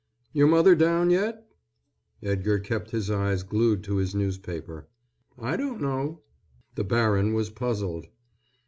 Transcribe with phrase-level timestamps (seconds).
[0.33, 1.45] "Your mother down yet?"
[2.23, 4.87] Edgar kept his eyes glued to his newspaper.
[5.37, 6.23] "I don't know."
[6.73, 8.07] The baron was puzzled.